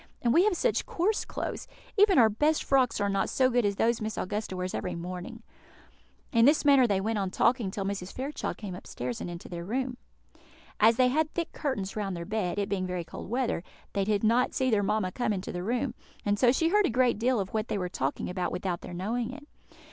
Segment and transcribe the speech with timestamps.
[0.23, 1.67] and we have such coarse clothes!
[1.95, 5.43] Even our best frocks are not so good as those Miss Augusta wears every morning."
[6.31, 8.11] In this manner they went on talking till Mrs.
[8.11, 9.97] Fairchild came upstairs and into their room.
[10.79, 13.61] As they had thick curtains round their bed, it being very cold weather,
[13.93, 15.93] they did not see their mamma come into the room,
[16.25, 18.95] and so she heard a great deal of what they were talking about without their
[18.95, 19.47] knowing it.